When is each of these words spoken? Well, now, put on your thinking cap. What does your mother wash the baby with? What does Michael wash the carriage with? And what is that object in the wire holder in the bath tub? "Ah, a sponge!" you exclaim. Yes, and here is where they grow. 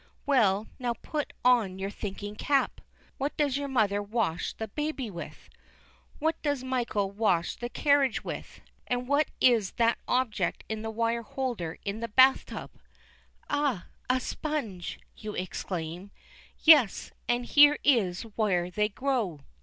Well, 0.25 0.67
now, 0.79 0.95
put 0.95 1.31
on 1.45 1.77
your 1.77 1.91
thinking 1.91 2.35
cap. 2.35 2.81
What 3.19 3.37
does 3.37 3.55
your 3.55 3.67
mother 3.67 4.01
wash 4.01 4.51
the 4.53 4.67
baby 4.67 5.11
with? 5.11 5.47
What 6.17 6.41
does 6.41 6.63
Michael 6.63 7.11
wash 7.11 7.53
the 7.55 7.69
carriage 7.69 8.23
with? 8.23 8.61
And 8.87 9.07
what 9.07 9.27
is 9.39 9.73
that 9.73 9.99
object 10.07 10.63
in 10.67 10.81
the 10.81 10.89
wire 10.89 11.21
holder 11.21 11.77
in 11.85 11.99
the 11.99 12.07
bath 12.07 12.47
tub? 12.47 12.71
"Ah, 13.47 13.85
a 14.09 14.19
sponge!" 14.19 14.99
you 15.17 15.35
exclaim. 15.35 16.09
Yes, 16.63 17.11
and 17.29 17.45
here 17.45 17.77
is 17.83 18.23
where 18.23 18.71
they 18.71 18.89
grow. 18.89 19.41